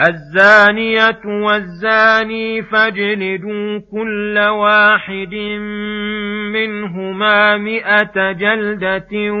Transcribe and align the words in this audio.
الزانية 0.00 1.20
والزاني 1.26 2.62
فاجلدوا 2.62 3.78
كل 3.92 4.38
واحد 4.38 5.34
منهما 6.52 7.56
مئة 7.56 8.32
جلدة 8.32 9.32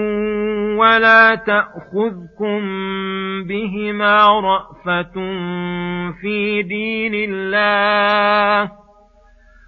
ولا 0.78 1.34
تأخذكم 1.34 2.60
بهما 3.44 4.40
رأفة 4.40 5.14
في 6.20 6.62
دين 6.62 7.14
الله 7.14 8.70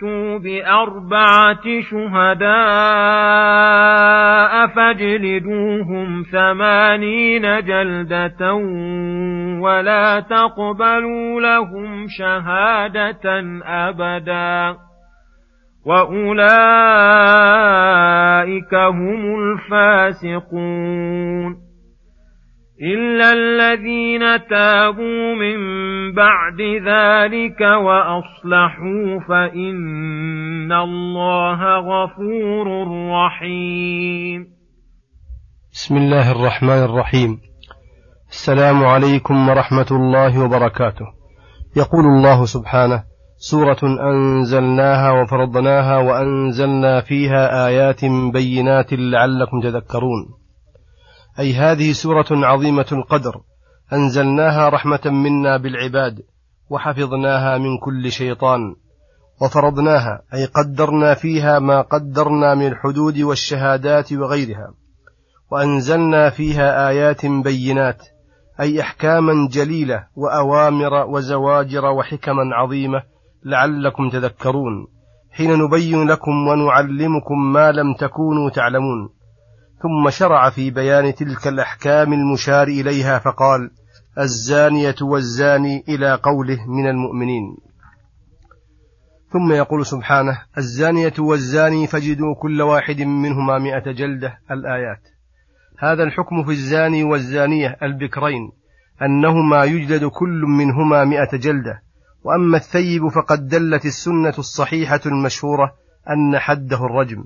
فأتوا 0.00 0.38
بأربعة 0.38 1.80
شهداء 1.90 2.54
فاجلدوهم 4.66 6.22
ثمانين 6.32 7.42
جلدة 7.42 8.54
ولا 9.60 10.20
تقبلوا 10.20 11.40
لهم 11.40 12.06
شهادة 12.18 13.40
أبدا 13.64 14.76
وأولئك 15.86 16.34
هم 18.74 19.34
الفاسقون 19.42 20.84
إلا 22.84 23.32
الذين 23.32 24.48
تابوا 24.50 25.34
من 25.34 25.58
بعد 26.14 26.60
ذلك 26.60 27.60
وأصلحوا 27.60 29.20
فإن 29.28 30.72
الله 30.72 31.60
غفور 31.78 32.66
رحيم. 33.10 34.46
بسم 35.72 35.96
الله 35.96 36.32
الرحمن 36.32 36.84
الرحيم. 36.84 37.38
السلام 38.28 38.84
عليكم 38.84 39.48
ورحمة 39.48 39.86
الله 39.90 40.44
وبركاته. 40.44 41.06
يقول 41.76 42.04
الله 42.04 42.44
سبحانه: 42.44 43.02
سورة 43.36 43.80
أنزلناها 43.82 45.10
وفرضناها 45.12 45.98
وأنزلنا 45.98 47.00
فيها 47.00 47.66
آيات 47.66 48.04
بينات 48.32 48.92
لعلكم 48.92 49.60
تذكرون. 49.62 50.43
أي 51.38 51.54
هذه 51.54 51.92
سورة 51.92 52.26
عظيمة 52.30 52.86
القدر 52.92 53.40
أنزلناها 53.92 54.68
رحمة 54.68 55.00
منا 55.04 55.56
بالعباد 55.56 56.22
وحفظناها 56.70 57.58
من 57.58 57.78
كل 57.78 58.12
شيطان 58.12 58.76
وفرضناها 59.42 60.22
أي 60.34 60.44
قدرنا 60.44 61.14
فيها 61.14 61.58
ما 61.58 61.80
قدرنا 61.80 62.54
من 62.54 62.66
الحدود 62.66 63.18
والشهادات 63.18 64.12
وغيرها 64.12 64.74
وأنزلنا 65.50 66.30
فيها 66.30 66.88
آيات 66.88 67.26
بينات 67.26 68.02
أي 68.60 68.80
أحكاما 68.80 69.48
جليلة 69.50 70.06
وأوامر 70.16 71.06
وزواجر 71.06 71.84
وحكما 71.84 72.54
عظيمة 72.54 73.02
لعلكم 73.44 74.10
تذكرون 74.10 74.86
حين 75.30 75.58
نبين 75.58 76.08
لكم 76.08 76.48
ونعلمكم 76.48 77.52
ما 77.52 77.72
لم 77.72 77.94
تكونوا 77.94 78.50
تعلمون. 78.50 79.10
ثم 79.84 80.10
شرع 80.10 80.50
في 80.50 80.70
بيان 80.70 81.14
تلك 81.14 81.46
الأحكام 81.46 82.12
المشار 82.12 82.68
إليها 82.68 83.18
فقال 83.18 83.70
الزانية 84.18 84.94
والزاني 85.02 85.84
إلى 85.88 86.14
قوله 86.14 86.58
من 86.68 86.88
المؤمنين. 86.88 87.56
ثم 89.32 89.52
يقول 89.52 89.86
سبحانه 89.86 90.42
الزانية 90.58 91.12
والزاني 91.18 91.86
فجدوا 91.86 92.34
كل 92.42 92.62
واحد 92.62 93.02
منهما 93.02 93.58
مئة 93.58 93.92
جلدة 93.92 94.38
الآيات. 94.50 95.08
هذا 95.78 96.02
الحكم 96.02 96.44
في 96.44 96.50
الزاني 96.50 97.04
والزانية 97.04 97.76
البكرين 97.82 98.52
أنهما 99.02 99.64
يجلد 99.64 100.04
كل 100.04 100.42
منهما 100.58 101.04
مئة 101.04 101.36
جلدة. 101.36 101.82
وأما 102.22 102.56
الثيب 102.56 103.08
فقد 103.08 103.48
دلت 103.48 103.84
السنة 103.84 104.34
الصحيحة 104.38 105.00
المشهورة 105.06 105.74
أن 106.10 106.38
حده 106.38 106.84
الرجم. 106.84 107.24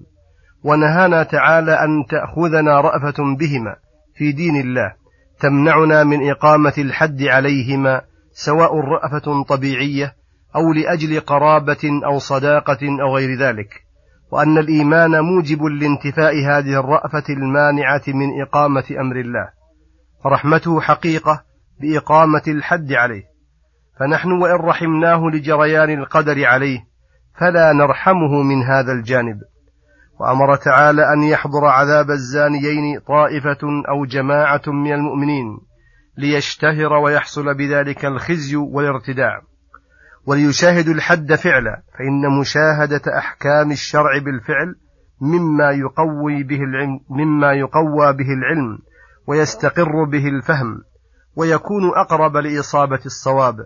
ونهانا 0.65 1.23
تعالى 1.23 1.73
أن 1.73 2.05
تأخذنا 2.11 2.81
رأفة 2.81 3.37
بهما 3.39 3.77
في 4.15 4.33
دين 4.33 4.57
الله 4.57 4.93
تمنعنا 5.41 6.05
من 6.05 6.31
إقامة 6.31 6.75
الحد 6.79 7.23
عليهما 7.23 8.01
سواء 8.33 8.81
رأفة 8.81 9.43
طبيعية 9.43 10.15
أو 10.57 10.73
لأجل 10.73 11.21
قرابة 11.21 12.01
أو 12.05 12.19
صداقة 12.19 12.79
أو 13.03 13.17
غير 13.17 13.39
ذلك 13.39 13.89
وأن 14.31 14.59
الإيمان 14.59 15.21
موجب 15.21 15.63
لانتفاء 15.63 16.35
هذه 16.47 16.81
الرأفة 16.81 17.25
المانعة 17.29 18.03
من 18.09 18.43
إقامة 18.43 18.85
أمر 19.01 19.17
الله 19.17 19.49
فرحمته 20.25 20.81
حقيقة 20.81 21.43
بإقامة 21.81 22.43
الحد 22.49 22.93
عليه. 22.93 23.23
فنحن 24.01 24.33
وإن 24.33 24.55
رحمناه 24.55 25.21
لجريان 25.33 25.91
القدر 25.91 26.45
عليه 26.47 26.79
فلا 27.41 27.73
نرحمه 27.73 28.43
من 28.43 28.63
هذا 28.63 28.93
الجانب. 28.93 29.41
وأمر 30.21 30.57
تعالى 30.57 31.13
أن 31.13 31.23
يحضر 31.23 31.65
عذاب 31.65 32.11
الزانيين 32.11 33.01
طائفة 33.09 33.59
أو 33.89 34.05
جماعة 34.05 34.63
من 34.67 34.93
المؤمنين 34.93 35.59
ليشتهر 36.19 36.93
ويحصل 36.93 37.55
بذلك 37.55 38.05
الخزي 38.05 38.57
والارتداع. 38.57 39.43
وليشاهدوا 40.27 40.95
الحد 40.95 41.35
فعلا 41.35 41.83
فإن 41.99 42.41
مشاهدة 42.41 43.19
أحكام 43.19 43.71
الشرع 43.71 44.19
بالفعل 44.19 44.75
مما 45.21 45.71
يقوي 45.71 46.43
به 46.43 46.61
العلم 46.63 47.01
مما 47.11 47.53
يقوى 47.53 48.13
به 48.13 48.33
العلم 48.33 48.79
ويستقر 49.27 50.05
به 50.05 50.29
الفهم 50.29 50.83
ويكون 51.37 51.91
أقرب 51.97 52.37
لإصابة 52.37 53.01
الصواب 53.07 53.57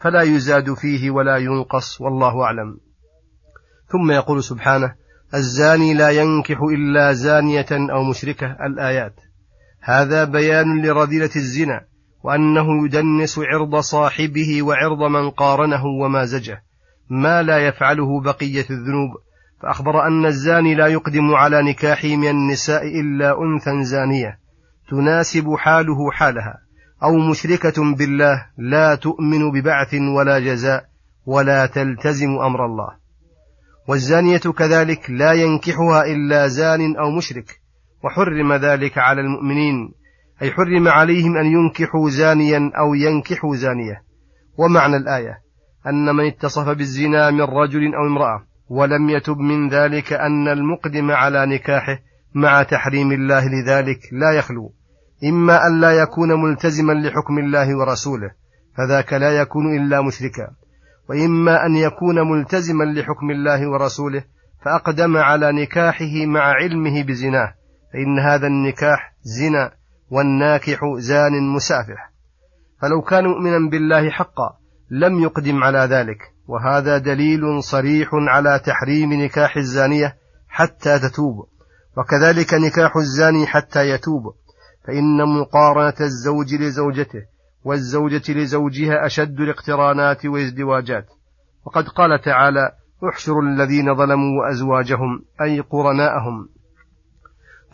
فلا 0.00 0.22
يزاد 0.22 0.74
فيه 0.74 1.10
ولا 1.10 1.36
ينقص 1.36 2.00
والله 2.00 2.42
أعلم. 2.42 2.78
ثم 3.86 4.10
يقول 4.10 4.42
سبحانه 4.42 4.94
الزاني 5.34 5.94
لا 5.94 6.10
ينكح 6.10 6.60
إلا 6.60 7.12
زانية 7.12 7.66
أو 7.70 8.02
مشركة 8.02 8.46
الآيات. 8.66 9.20
هذا 9.80 10.24
بيان 10.24 10.82
لرذيلة 10.82 11.30
الزنا 11.36 11.80
وأنه 12.22 12.84
يدنس 12.84 13.38
عرض 13.38 13.76
صاحبه 13.76 14.62
وعرض 14.62 15.02
من 15.10 15.30
قارنه 15.30 15.86
ومازجه 15.86 16.62
ما 17.10 17.42
لا 17.42 17.58
يفعله 17.58 18.20
بقية 18.20 18.66
الذنوب. 18.70 19.10
فأخبر 19.62 20.06
أن 20.06 20.26
الزاني 20.26 20.74
لا 20.74 20.86
يقدم 20.86 21.34
على 21.34 21.62
نكاحه 21.62 22.08
من 22.08 22.28
النساء 22.28 23.00
إلا 23.00 23.42
أنثى 23.42 23.84
زانية. 23.84 24.38
تناسب 24.90 25.54
حاله 25.58 26.10
حالها. 26.10 26.58
أو 27.02 27.16
مشركة 27.30 27.94
بالله 27.94 28.46
لا 28.58 28.94
تؤمن 28.94 29.50
ببعث 29.50 29.94
ولا 29.94 30.38
جزاء 30.38 30.84
ولا 31.26 31.66
تلتزم 31.66 32.38
أمر 32.38 32.66
الله. 32.66 33.05
والزانية 33.88 34.38
كذلك 34.58 35.10
لا 35.10 35.32
ينكحها 35.32 36.04
إلا 36.04 36.46
زان 36.48 36.96
أو 36.96 37.10
مشرك 37.10 37.60
وحرم 38.04 38.52
ذلك 38.52 38.98
على 38.98 39.20
المؤمنين 39.20 39.92
أي 40.42 40.50
حرم 40.50 40.88
عليهم 40.88 41.36
أن 41.36 41.46
ينكحوا 41.46 42.10
زانيا 42.10 42.70
أو 42.78 42.94
ينكحوا 42.94 43.56
زانية. 43.56 44.02
ومعنى 44.58 44.96
الآية 44.96 45.38
أن 45.86 46.16
من 46.16 46.26
اتصف 46.26 46.68
بالزنا 46.68 47.30
من 47.30 47.40
رجل 47.40 47.94
أو 47.94 48.06
امرأة 48.06 48.46
ولم 48.68 49.10
يتب 49.10 49.38
من 49.38 49.68
ذلك 49.68 50.12
أن 50.12 50.48
المقدم 50.48 51.10
على 51.10 51.46
نكاحه 51.46 51.98
مع 52.34 52.62
تحريم 52.62 53.12
الله 53.12 53.44
لذلك 53.48 53.98
لا 54.12 54.38
يخلو. 54.38 54.72
إما 55.24 55.66
أن 55.66 55.80
لا 55.80 55.92
يكون 55.92 56.42
ملتزما 56.42 56.92
لحكم 56.92 57.38
الله 57.38 57.78
ورسوله 57.78 58.30
فذاك 58.76 59.12
لا 59.12 59.30
يكون 59.40 59.76
إلا 59.76 60.02
مشركا. 60.02 60.50
وإما 61.08 61.66
أن 61.66 61.76
يكون 61.76 62.30
ملتزما 62.30 62.84
لحكم 62.84 63.30
الله 63.30 63.70
ورسوله 63.70 64.24
فأقدم 64.64 65.16
على 65.16 65.52
نكاحه 65.52 66.26
مع 66.26 66.40
علمه 66.40 67.02
بزناه 67.02 67.54
فإن 67.92 68.18
هذا 68.18 68.46
النكاح 68.46 69.14
زنا 69.22 69.72
والناكح 70.10 70.80
زان 70.98 71.42
مسافح 71.54 72.12
فلو 72.82 73.02
كان 73.02 73.24
مؤمنا 73.24 73.70
بالله 73.70 74.10
حقا 74.10 74.58
لم 74.90 75.22
يقدم 75.22 75.64
على 75.64 75.78
ذلك 75.78 76.18
وهذا 76.46 76.98
دليل 76.98 77.62
صريح 77.62 78.08
على 78.12 78.60
تحريم 78.64 79.12
نكاح 79.12 79.56
الزانية 79.56 80.16
حتى 80.48 80.98
تتوب 80.98 81.48
وكذلك 81.96 82.54
نكاح 82.54 82.96
الزاني 82.96 83.46
حتى 83.46 83.88
يتوب 83.90 84.22
فإن 84.86 85.40
مقارنة 85.40 85.94
الزوج 86.00 86.54
لزوجته 86.54 87.22
والزوجة 87.66 88.22
لزوجها 88.28 89.06
أشد 89.06 89.40
الاقترانات 89.40 90.26
والازدواجات. 90.26 91.06
وقد 91.64 91.88
قال 91.88 92.20
تعالى 92.20 92.72
احشروا 93.12 93.42
الذين 93.42 93.94
ظلموا 93.94 94.40
وأزواجهم 94.40 95.22
أي 95.42 95.60
قرناءهم. 95.60 96.48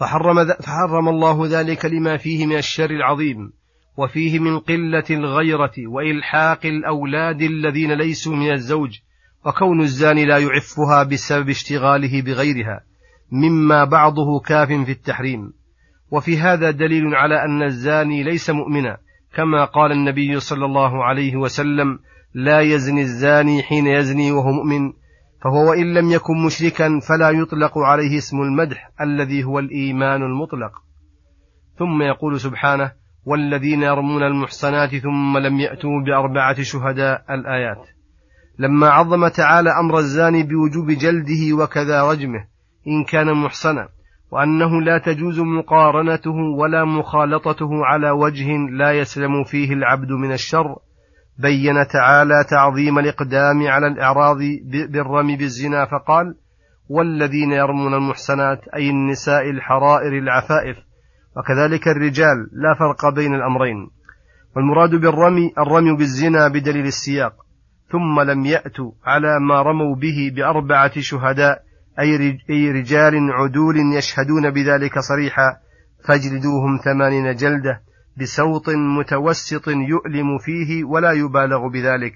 فحرم, 0.01 0.45
فحرم 0.45 1.09
الله 1.09 1.61
ذلك 1.61 1.85
لما 1.85 2.17
فيه 2.17 2.47
من 2.47 2.57
الشر 2.57 2.91
العظيم 2.91 3.53
وفيه 3.97 4.39
من 4.39 4.59
قلة 4.59 5.05
الغيرة 5.11 5.73
وإلحاق 5.89 6.67
الأولاد 6.67 7.43
الذين 7.43 7.93
ليسوا 7.93 8.37
من 8.37 8.53
الزوج 8.53 8.99
وكون 9.47 9.81
الزاني 9.81 10.25
لا 10.25 10.39
يعفها 10.39 11.03
بسبب 11.03 11.49
اشتغاله 11.49 12.23
بغيرها 12.23 12.81
مما 13.33 13.85
بعضه 13.85 14.41
كاف 14.41 14.69
في 14.69 14.93
التحريم. 14.93 15.53
وفي 16.11 16.39
هذا 16.39 16.71
دليل 16.71 17.15
على 17.15 17.45
أن 17.45 17.63
الزاني 17.63 18.23
ليس 18.23 18.51
مؤمنا 18.51 18.99
كما 19.35 19.65
قال 19.65 19.93
النبي 19.93 20.41
صلى 20.41 20.65
الله 20.65 21.05
عليه 21.05 21.37
وسلم 21.37 21.99
لا 22.35 22.61
يزني 22.61 23.01
الزاني 23.01 23.63
حين 23.63 23.87
يزني 23.87 24.33
وهو 24.33 24.53
مؤمن 24.53 24.93
فهو 25.45 25.71
وإن 25.71 25.95
لم 25.95 26.11
يكن 26.11 26.45
مشركا 26.47 27.01
فلا 27.09 27.31
يطلق 27.31 27.79
عليه 27.79 28.19
اسم 28.19 28.37
المدح 28.43 28.91
الذي 29.01 29.45
هو 29.45 29.59
الإيمان 29.59 30.23
المطلق. 30.23 30.73
ثم 31.79 32.03
يقول 32.03 32.41
سبحانه 32.41 32.93
والذين 33.25 33.83
يرمون 33.83 34.23
المحصنات 34.23 34.97
ثم 34.97 35.39
لم 35.39 35.61
يأتوا 35.61 36.03
بأربعة 36.07 36.63
شهداء 36.63 37.25
الآيات. 37.31 37.89
لما 38.59 38.89
عظم 38.89 39.29
تعالى 39.29 39.71
أمر 39.71 39.99
الزاني 39.99 40.43
بوجوب 40.43 40.91
جلده 40.91 41.57
وكذا 41.63 42.11
رجمه 42.11 42.47
إن 42.89 43.05
كان 43.05 43.35
محصنا. 43.45 43.89
وأنه 44.33 44.83
لا 44.83 44.99
تجوز 44.99 45.41
مقارنته 45.41 46.37
ولا 46.59 46.85
مخالطته 46.85 47.87
على 47.87 48.11
وجه 48.11 48.57
لا 48.71 48.93
يسلم 48.93 49.45
فيه 49.45 49.73
العبد 49.73 50.13
من 50.13 50.33
الشر. 50.33 50.77
بين 51.39 51.87
تعالى 51.93 52.45
تعظيم 52.51 52.99
الإقدام 52.99 53.67
على 53.67 53.87
الإعراض 53.87 54.39
بالرمي 54.91 55.37
بالزنا 55.37 55.85
فقال 55.85 56.35
والذين 56.89 57.53
يرمون 57.53 57.95
المحسنات 57.95 58.69
أي 58.77 58.91
النساء 58.91 59.51
الحرائر 59.51 60.19
العفائف 60.19 60.77
وكذلك 61.37 61.89
الرجال 61.89 62.37
لا 62.53 62.75
فرق 62.79 63.15
بين 63.15 63.35
الأمرين. 63.35 63.91
والمراد 64.57 64.91
بالرمي 64.91 65.53
الرمي 65.59 65.97
بالزنا 65.97 66.49
بدليل 66.49 66.87
السياق. 66.87 67.33
ثم 67.91 68.21
لم 68.21 68.47
يأتوا 68.47 68.93
على 69.05 69.41
ما 69.41 69.63
رموا 69.63 69.97
به 69.97 70.33
بأربعة 70.37 71.01
شهداء 71.01 71.63
أي 72.01 72.71
رجال 72.71 73.33
عدول 73.33 73.95
يشهدون 73.95 74.51
بذلك 74.51 74.99
صريحا 74.99 75.57
فاجلدوهم 76.05 76.79
ثمانين 76.85 77.35
جلدة 77.35 77.83
بسوط 78.17 78.69
متوسط 78.69 79.69
يؤلم 79.69 80.39
فيه 80.39 80.85
ولا 80.85 81.13
يبالغ 81.13 81.69
بذلك 81.69 82.13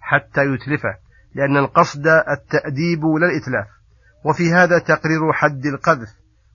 حتى 0.00 0.40
يتلفه 0.40 0.94
لأن 1.34 1.56
القصد 1.56 2.06
التأديب 2.06 3.04
لا 3.04 3.26
الإتلاف. 3.26 3.66
وفي 4.24 4.52
هذا 4.52 4.78
تقرير 4.78 5.32
حد 5.32 5.66
القذف 5.66 6.08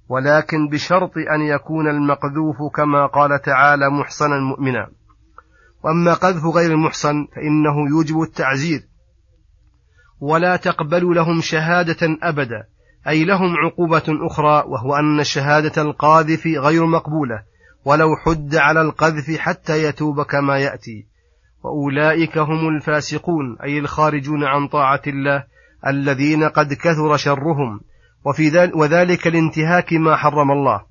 ولكن 0.10 0.70
بشرط 0.70 1.12
أن 1.18 1.42
يكون 1.42 1.88
المقذوف 1.88 2.76
كما 2.76 3.06
قال 3.06 3.42
تعالى 3.42 3.90
محصنا 3.90 4.40
مؤمنا 4.40 4.88
وأما 5.84 6.14
قذف 6.14 6.46
غير 6.46 6.72
المحصن 6.72 7.28
فإنه 7.36 7.90
يوجب 7.90 8.22
التعزير 8.22 8.88
ولا 10.20 10.56
تقبل 10.56 11.16
لهم 11.16 11.42
شهادة 11.42 12.18
أبدا 12.24 12.64
أي 13.08 13.26
لهم 13.26 13.56
عقوبة 13.58 14.04
أخرى 14.28 14.64
وهو 14.68 14.96
أن 14.96 15.24
شهادة 15.24 15.82
القاذف 15.82 16.48
غير 16.48 16.86
مقبولة 16.86 17.44
ولو 17.86 18.16
حد 18.16 18.56
على 18.56 18.82
القذف 18.82 19.38
حتى 19.40 19.84
يتوب 19.84 20.22
كما 20.22 20.60
يأتي. 20.60 21.08
وأولئك 21.64 22.38
هم 22.38 22.68
الفاسقون 22.68 23.58
أي 23.64 23.80
الخارجون 23.80 24.44
عن 24.44 24.68
طاعة 24.68 25.02
الله 25.08 25.44
الذين 25.88 26.44
قد 26.44 26.74
كثر 26.74 27.18
شرهم. 27.18 27.80
وفي 28.26 28.50
ذلك 28.50 28.76
وذلك 28.76 29.28
لانتهاك 29.28 29.94
ما 29.94 30.16
حرم 30.16 30.52
الله 30.52 30.82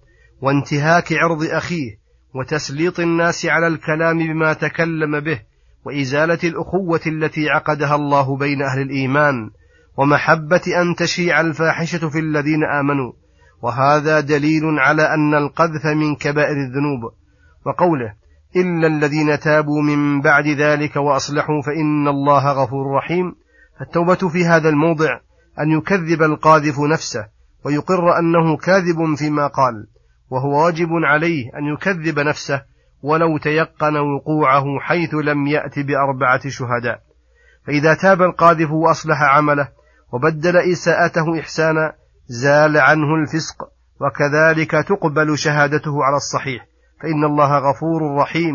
وانتهاك 0.41 1.13
عرض 1.13 1.43
أخيه 1.43 1.99
وتسليط 2.35 3.01
الناس 3.01 3.47
على 3.47 3.67
الكلام 3.67 4.19
بما 4.19 4.53
تكلم 4.53 5.21
به 5.21 5.41
وإزالة 5.85 6.39
الأخوة 6.45 7.01
التي 7.07 7.51
عقدها 7.51 7.95
الله 7.95 8.37
بين 8.37 8.63
أهل 8.63 8.83
الإيمان 8.83 9.51
ومحبة 9.97 10.63
أن 10.81 10.95
تشيع 10.95 11.41
الفاحشة 11.41 12.09
في 12.09 12.19
الذين 12.19 12.65
آمنوا. 12.65 13.13
وهذا 13.63 14.21
دليل 14.21 14.63
على 14.65 15.03
أن 15.03 15.35
القذف 15.35 15.87
من 15.87 16.15
كبائر 16.17 16.57
الذنوب. 16.57 17.13
وقوله 17.67 18.15
إلا 18.57 18.87
الذين 18.87 19.39
تابوا 19.39 19.83
من 19.83 20.21
بعد 20.21 20.47
ذلك 20.47 20.97
وأصلحوا 20.97 21.63
فإن 21.63 22.09
الله 22.09 22.53
غفور 22.53 22.97
رحيم. 22.97 23.35
التوبة 23.81 24.29
في 24.29 24.45
هذا 24.45 24.69
الموضع 24.69 25.21
أن 25.61 25.71
يكذب 25.71 26.23
القاذف 26.23 26.81
نفسه 26.81 27.27
ويقر 27.65 28.19
أنه 28.19 28.57
كاذب 28.57 29.15
فيما 29.15 29.47
قال. 29.47 29.87
وهو 30.31 30.65
واجب 30.65 30.89
عليه 30.93 31.45
أن 31.59 31.65
يكذب 31.75 32.19
نفسه 32.19 32.63
ولو 33.05 33.39
تيقن 33.39 33.97
وقوعه 33.97 34.65
حيث 34.81 35.15
لم 35.15 35.47
يأت 35.47 35.79
بأربعة 35.79 36.49
شهداء. 36.49 37.01
فإذا 37.67 37.95
تاب 37.95 38.23
القاذف 38.23 38.71
وأصلح 38.71 39.23
عمله 39.23 39.69
وبدل 40.13 40.57
إساءته 40.57 41.41
إحسانا 41.41 41.93
زال 42.27 42.79
عنه 42.79 43.15
الفسق 43.15 43.57
وكذلك 44.01 44.71
تقبل 44.71 45.39
شهادته 45.39 46.05
على 46.05 46.17
الصحيح. 46.17 46.67
فإن 47.03 47.25
الله 47.25 47.59
غفور 47.59 48.17
رحيم 48.17 48.55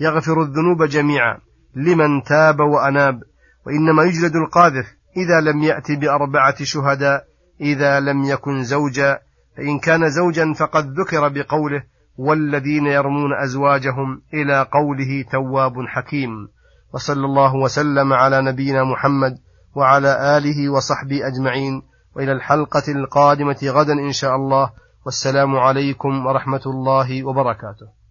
يغفر 0.00 0.42
الذنوب 0.42 0.82
جميعا 0.82 1.38
لمن 1.76 2.22
تاب 2.22 2.60
وأناب. 2.60 3.22
وإنما 3.66 4.02
يجلد 4.02 4.36
القاذف 4.36 4.86
إذا 5.16 5.40
لم 5.50 5.62
يأت 5.62 5.92
بأربعة 5.92 6.56
شهداء 6.62 7.24
إذا 7.60 8.00
لم 8.00 8.24
يكن 8.24 8.62
زوجا. 8.62 9.18
فإن 9.56 9.78
كان 9.78 10.10
زوجا 10.10 10.52
فقد 10.52 10.84
ذكر 11.00 11.28
بقوله 11.28 11.82
والذين 12.18 12.86
يرمون 12.86 13.30
أزواجهم 13.44 14.22
إلى 14.34 14.66
قوله 14.72 15.24
تواب 15.32 15.72
حكيم. 15.86 16.48
وصلى 16.94 17.24
الله 17.24 17.54
وسلم 17.54 18.12
على 18.12 18.42
نبينا 18.42 18.84
محمد 18.84 19.38
وعلى 19.74 20.38
آله 20.38 20.72
وصحبه 20.72 21.26
أجمعين. 21.26 21.82
وإلى 22.16 22.32
الحلقة 22.32 22.92
القادمة 22.92 23.58
غدا 23.64 23.92
إن 23.92 24.12
شاء 24.12 24.36
الله. 24.36 24.70
والسلام 25.06 25.56
عليكم 25.56 26.26
ورحمة 26.26 26.62
الله 26.66 27.24
وبركاته. 27.24 28.01